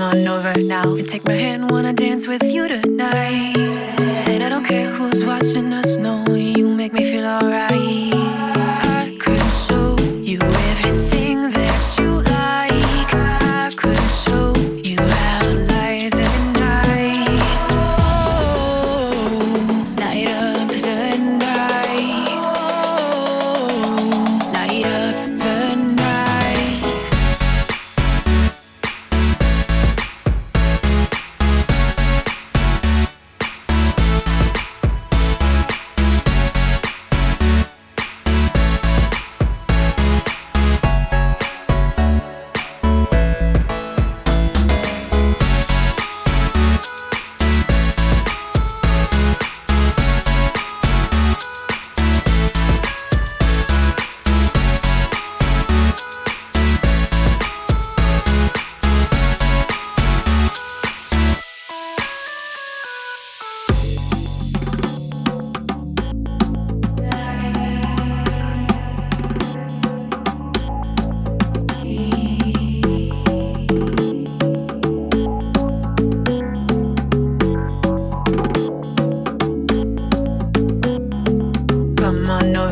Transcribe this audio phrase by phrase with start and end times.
[0.00, 4.09] Come on over now and take my hand, wanna dance with you tonight.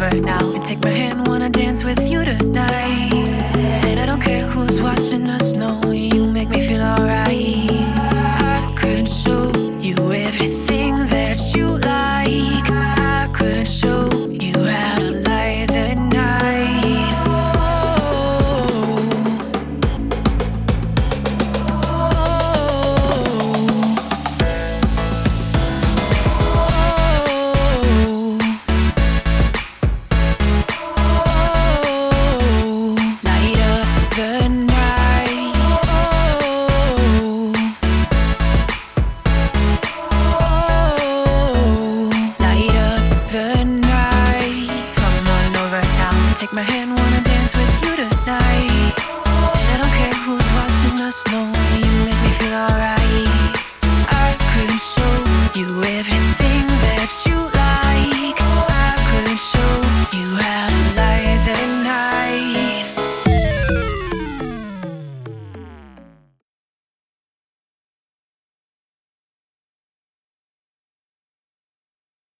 [0.09, 2.18] right now and take my hand, wanna dance with you.